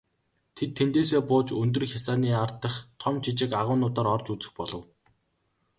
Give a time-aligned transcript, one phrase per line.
[0.55, 4.81] Тэд тэндээсээ бууж өндөр хясааны ар дахь том жижиг агуйнуудаар орж үзэх болов.